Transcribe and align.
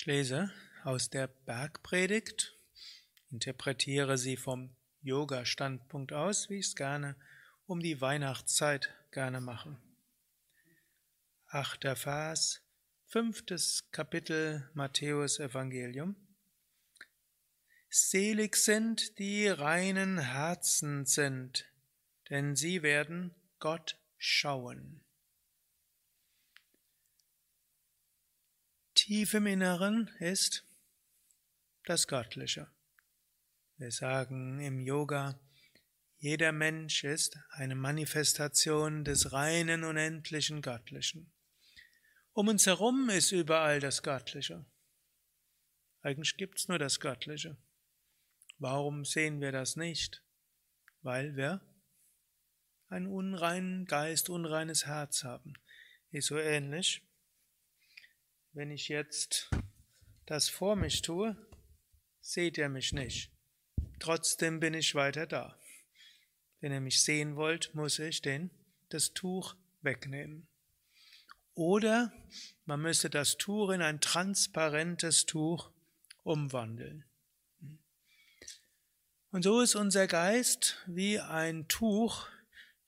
Ich 0.00 0.06
lese 0.06 0.50
aus 0.82 1.10
der 1.10 1.26
Bergpredigt, 1.26 2.56
interpretiere 3.30 4.16
sie 4.16 4.38
vom 4.38 4.74
Yoga-Standpunkt 5.02 6.14
aus, 6.14 6.48
wie 6.48 6.56
ich 6.56 6.68
es 6.68 6.74
gerne 6.74 7.16
um 7.66 7.80
die 7.80 8.00
Weihnachtszeit 8.00 8.94
gerne 9.10 9.42
mache. 9.42 9.78
Achter 11.48 11.96
Vers, 11.96 12.62
fünftes 13.08 13.90
Kapitel 13.92 14.70
Matthäus 14.72 15.38
Evangelium. 15.38 16.16
Selig 17.90 18.56
sind, 18.56 19.18
die 19.18 19.48
reinen 19.48 20.16
Herzen 20.16 21.04
sind, 21.04 21.66
denn 22.30 22.56
sie 22.56 22.82
werden 22.82 23.34
Gott 23.58 23.98
schauen. 24.16 25.04
Tief 29.10 29.34
im 29.34 29.46
Inneren 29.46 30.06
ist 30.20 30.64
das 31.84 32.06
Göttliche. 32.06 32.70
Wir 33.76 33.90
sagen 33.90 34.60
im 34.60 34.78
Yoga, 34.78 35.40
jeder 36.18 36.52
Mensch 36.52 37.02
ist 37.02 37.36
eine 37.50 37.74
Manifestation 37.74 39.02
des 39.02 39.32
reinen, 39.32 39.82
unendlichen 39.82 40.62
Göttlichen. 40.62 41.32
Um 42.34 42.46
uns 42.46 42.66
herum 42.66 43.10
ist 43.10 43.32
überall 43.32 43.80
das 43.80 44.04
Göttliche. 44.04 44.64
Eigentlich 46.02 46.36
gibt's 46.36 46.68
nur 46.68 46.78
das 46.78 47.00
Göttliche. 47.00 47.56
Warum 48.58 49.04
sehen 49.04 49.40
wir 49.40 49.50
das 49.50 49.74
nicht? 49.74 50.22
Weil 51.02 51.34
wir 51.34 51.60
einen 52.86 53.08
unreinen 53.08 53.86
Geist, 53.86 54.30
unreines 54.30 54.86
Herz 54.86 55.24
haben. 55.24 55.54
Ist 56.12 56.28
so 56.28 56.38
ähnlich 56.38 57.02
wenn 58.52 58.70
ich 58.70 58.88
jetzt 58.88 59.50
das 60.26 60.48
vor 60.48 60.76
mich 60.76 61.02
tue, 61.02 61.36
seht 62.20 62.58
ihr 62.58 62.68
mich 62.68 62.92
nicht. 62.92 63.30
Trotzdem 63.98 64.60
bin 64.60 64.74
ich 64.74 64.94
weiter 64.94 65.26
da. 65.26 65.58
Wenn 66.60 66.72
ihr 66.72 66.80
mich 66.80 67.02
sehen 67.02 67.36
wollt, 67.36 67.74
muss 67.74 67.98
ich 67.98 68.22
den, 68.22 68.50
das 68.88 69.12
Tuch 69.12 69.56
wegnehmen. 69.82 70.46
Oder 71.54 72.12
man 72.64 72.80
müsste 72.80 73.10
das 73.10 73.36
Tuch 73.36 73.70
in 73.70 73.82
ein 73.82 74.00
transparentes 74.00 75.26
Tuch 75.26 75.70
umwandeln. 76.22 77.04
Und 79.30 79.42
so 79.42 79.60
ist 79.60 79.74
unser 79.74 80.06
Geist 80.06 80.82
wie 80.86 81.20
ein 81.20 81.68
Tuch, 81.68 82.28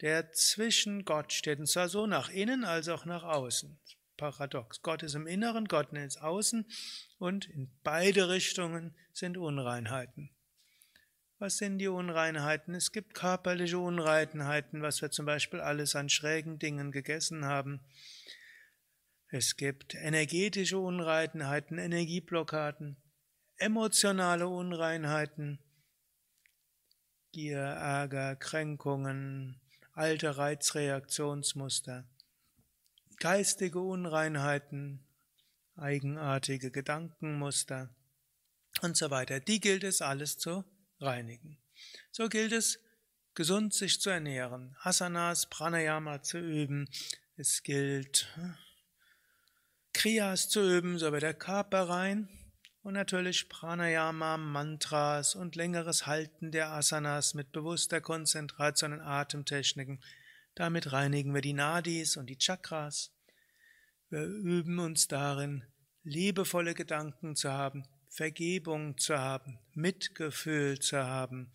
der 0.00 0.32
zwischen 0.32 1.04
Gott 1.04 1.32
steht, 1.32 1.60
und 1.60 1.68
zwar 1.68 1.88
so 1.88 2.06
nach 2.06 2.28
innen 2.30 2.64
als 2.64 2.88
auch 2.88 3.04
nach 3.04 3.22
außen 3.22 3.78
paradox. 4.16 4.82
Gott 4.82 5.02
ist 5.02 5.14
im 5.14 5.26
Inneren, 5.26 5.66
Gott 5.66 5.92
ist 5.92 6.20
außen 6.20 6.66
und 7.18 7.46
in 7.50 7.70
beide 7.82 8.28
Richtungen 8.28 8.94
sind 9.12 9.36
Unreinheiten. 9.36 10.30
Was 11.38 11.58
sind 11.58 11.78
die 11.78 11.88
Unreinheiten? 11.88 12.74
Es 12.74 12.92
gibt 12.92 13.14
körperliche 13.14 13.78
Unreinheiten, 13.78 14.80
was 14.82 15.02
wir 15.02 15.10
zum 15.10 15.26
Beispiel 15.26 15.60
alles 15.60 15.96
an 15.96 16.08
schrägen 16.08 16.58
Dingen 16.60 16.92
gegessen 16.92 17.44
haben. 17.44 17.80
Es 19.26 19.56
gibt 19.56 19.94
energetische 19.94 20.78
Unreinheiten, 20.78 21.78
Energieblockaden, 21.78 22.96
emotionale 23.56 24.46
Unreinheiten, 24.46 25.58
Gier, 27.32 27.58
Ärger, 27.58 28.36
Kränkungen, 28.36 29.60
alte 29.94 30.36
Reizreaktionsmuster 30.36 32.06
geistige 33.22 33.78
Unreinheiten, 33.78 35.06
eigenartige 35.76 36.72
Gedankenmuster 36.72 37.94
und 38.80 38.96
so 38.96 39.12
weiter. 39.12 39.38
Die 39.38 39.60
gilt 39.60 39.84
es 39.84 40.02
alles 40.02 40.38
zu 40.38 40.64
reinigen. 40.98 41.56
So 42.10 42.28
gilt 42.28 42.50
es, 42.50 42.80
gesund 43.34 43.74
sich 43.74 44.00
zu 44.00 44.10
ernähren, 44.10 44.76
Asanas, 44.80 45.48
Pranayama 45.48 46.22
zu 46.22 46.38
üben. 46.38 46.88
Es 47.36 47.62
gilt, 47.62 48.26
Kriyas 49.92 50.48
zu 50.48 50.60
üben, 50.60 50.98
so 50.98 51.12
wird 51.12 51.22
der 51.22 51.32
Körper 51.32 51.88
rein. 51.88 52.28
Und 52.82 52.94
natürlich 52.94 53.48
Pranayama, 53.48 54.36
Mantras 54.36 55.36
und 55.36 55.54
längeres 55.54 56.08
Halten 56.08 56.50
der 56.50 56.72
Asanas 56.72 57.34
mit 57.34 57.52
bewusster 57.52 58.00
Konzentration 58.00 58.94
und 58.94 59.00
Atemtechniken 59.00 60.02
damit 60.54 60.92
reinigen 60.92 61.34
wir 61.34 61.40
die 61.40 61.54
Nadis 61.54 62.16
und 62.16 62.26
die 62.26 62.36
Chakras. 62.36 63.11
Wir 64.12 64.26
üben 64.26 64.78
uns 64.78 65.08
darin, 65.08 65.64
liebevolle 66.02 66.74
Gedanken 66.74 67.34
zu 67.34 67.50
haben, 67.50 67.88
Vergebung 68.10 68.98
zu 68.98 69.16
haben, 69.16 69.58
Mitgefühl 69.72 70.78
zu 70.80 70.98
haben, 70.98 71.50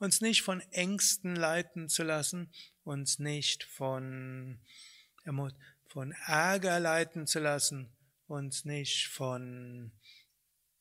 uns 0.00 0.20
nicht 0.20 0.42
von 0.42 0.60
Ängsten 0.72 1.36
leiten 1.36 1.88
zu 1.88 2.02
lassen, 2.02 2.52
uns 2.82 3.20
nicht 3.20 3.62
von, 3.62 4.60
von 5.86 6.10
Ärger 6.26 6.80
leiten 6.80 7.28
zu 7.28 7.38
lassen, 7.38 7.96
uns 8.26 8.64
nicht 8.64 9.06
von 9.06 9.92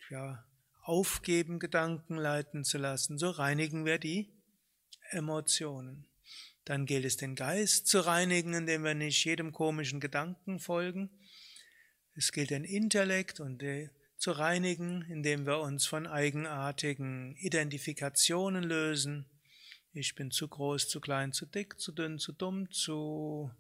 ja, 0.10 0.44
Aufgeben 0.82 1.60
Gedanken 1.60 2.18
leiten 2.18 2.64
zu 2.64 2.80
lassen. 2.80 3.20
So 3.20 3.30
reinigen 3.30 3.86
wir 3.86 4.00
die 4.00 4.34
Emotionen. 5.12 6.09
Dann 6.70 6.86
gilt 6.86 7.04
es, 7.04 7.18
den 7.18 7.34
Geist 7.34 7.88
zu 7.88 8.00
reinigen, 8.02 8.54
indem 8.54 8.84
wir 8.84 8.94
nicht 8.94 9.26
jedem 9.26 9.54
komischen 9.54 10.00
Gedanken 10.00 10.60
folgen. 10.60 11.10
Es 12.14 12.32
gilt 12.32 12.52
den 12.52 12.64
Intellekt 12.64 13.40
und 13.40 13.64
zu 14.18 14.32
reinigen, 14.34 15.02
indem 15.10 15.48
wir 15.48 15.62
uns 15.62 15.88
von 15.88 16.06
eigenartigen 16.06 17.36
Identifikationen 17.38 18.64
lösen. 18.64 19.26
Ich 19.94 20.14
bin 20.14 20.30
zu 20.30 20.48
groß, 20.48 20.88
zu 20.88 21.02
klein, 21.02 21.34
zu 21.34 21.48
dick, 21.48 21.80
zu 21.80 21.92
dünn, 21.92 22.20
zu 22.20 22.34
dumm, 22.34 22.70
zu 22.70 23.52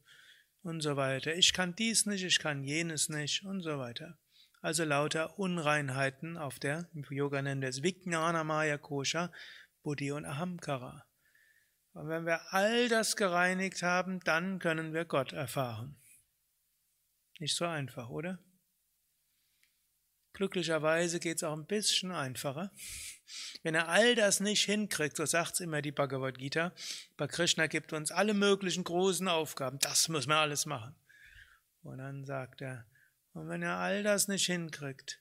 und 0.62 0.82
so 0.82 0.96
weiter. 0.96 1.34
Ich 1.34 1.52
kann 1.52 1.74
dies 1.76 2.06
nicht, 2.06 2.24
ich 2.24 2.38
kann 2.38 2.64
jenes 2.64 3.10
nicht 3.10 3.44
und 3.44 3.64
so 3.64 3.80
weiter. 3.80 4.20
Also 4.62 4.84
lauter 4.84 5.40
Unreinheiten 5.40 6.38
auf 6.38 6.60
der, 6.60 6.88
im 6.94 7.04
Yoga 7.10 7.42
nennen 7.42 7.64
wir 7.64 7.70
es 7.70 7.82
Vijnana 7.82 8.44
Maya 8.44 8.78
Kosha, 8.78 9.32
Buddhi 9.82 10.12
und 10.12 10.26
Ahamkara. 10.26 11.09
Und 12.00 12.08
wenn 12.08 12.26
wir 12.26 12.54
all 12.54 12.88
das 12.88 13.18
gereinigt 13.18 13.84
haben, 13.84 14.22
dann 14.22 14.60
können 14.60 14.94
wir 14.94 15.04
Gott 15.04 15.34
erfahren. 15.34 15.98
Nicht 17.40 17.58
so 17.58 17.66
einfach, 17.66 18.08
oder? 18.08 18.40
Glücklicherweise 20.32 21.20
geht 21.20 21.36
es 21.36 21.44
auch 21.44 21.58
ein 21.58 21.66
bisschen 21.66 22.14
einfacher. 22.14 22.72
Wenn 23.64 23.76
er 23.76 23.90
all 23.90 24.16
das 24.16 24.40
nicht 24.40 24.64
hinkriegt, 24.64 25.18
so 25.18 25.26
sagt's 25.26 25.60
immer 25.60 25.82
die 25.82 25.92
Bhagavad 25.92 26.38
Gita, 26.38 26.72
bei 27.18 27.28
Krishna 27.28 27.68
gibt 27.68 27.92
uns 27.92 28.12
alle 28.12 28.34
möglichen 28.34 28.86
großen 28.86 29.28
Aufgaben, 29.28 29.78
das 29.80 30.08
müssen 30.08 30.30
wir 30.30 30.38
alles 30.38 30.66
machen. 30.66 30.96
Und 31.84 31.98
dann 31.98 32.24
sagt 32.24 32.62
er, 32.62 32.86
und 33.34 33.50
wenn 33.50 33.62
er 33.62 33.76
all 33.76 34.04
das 34.04 34.30
nicht 34.30 34.46
hinkriegt, 34.46 35.20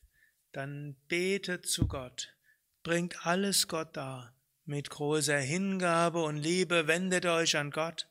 dann 0.53 0.95
betet 1.09 1.67
zu 1.67 1.89
Gott, 1.89 2.37
bringt 2.85 3.27
alles 3.27 3.67
Gott 3.67 3.97
dar 3.97 4.38
mit 4.69 4.91
großer 4.91 5.39
Hingabe 5.39 6.23
und 6.23 6.37
Liebe 6.37 6.87
wendet 6.87 7.25
euch 7.25 7.57
an 7.57 7.71
Gott 7.71 8.07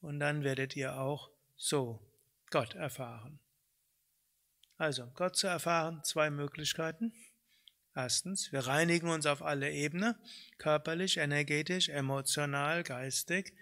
und 0.00 0.18
dann 0.18 0.42
werdet 0.42 0.74
ihr 0.74 0.98
auch 0.98 1.30
so 1.56 2.00
Gott 2.50 2.74
erfahren. 2.74 3.38
Also, 4.78 5.06
Gott 5.14 5.36
zu 5.36 5.46
erfahren, 5.46 6.00
zwei 6.02 6.30
Möglichkeiten. 6.30 7.12
Erstens, 7.94 8.50
wir 8.50 8.60
reinigen 8.60 9.10
uns 9.10 9.26
auf 9.26 9.42
alle 9.42 9.70
Ebenen, 9.72 10.14
körperlich, 10.56 11.18
energetisch, 11.18 11.90
emotional, 11.90 12.82
geistig, 12.82 13.52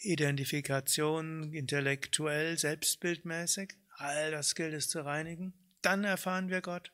Identifikation, 0.00 1.52
intellektuell, 1.52 2.56
selbstbildmäßig. 2.56 3.74
All 3.98 4.30
das 4.30 4.54
gilt 4.54 4.72
es 4.72 4.88
zu 4.88 5.04
reinigen. 5.04 5.52
Dann 5.82 6.04
erfahren 6.04 6.48
wir 6.48 6.62
Gott. 6.62 6.92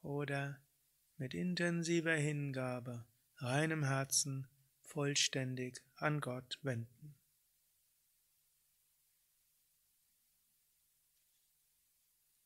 Oder 0.00 0.60
mit 1.16 1.34
intensiver 1.34 2.14
Hingabe 2.14 3.04
reinem 3.36 3.84
Herzen 3.84 4.46
vollständig 4.82 5.82
an 5.96 6.20
Gott 6.20 6.58
wenden. 6.62 7.14